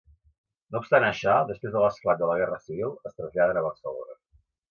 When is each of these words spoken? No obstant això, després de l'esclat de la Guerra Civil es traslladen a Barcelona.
No 0.75 0.79
obstant 0.83 1.03
això, 1.09 1.35
després 1.51 1.75
de 1.75 1.83
l'esclat 1.83 2.21
de 2.23 2.31
la 2.31 2.39
Guerra 2.41 2.59
Civil 2.69 2.97
es 3.11 3.17
traslladen 3.21 3.59
a 3.61 3.67
Barcelona. 3.69 4.19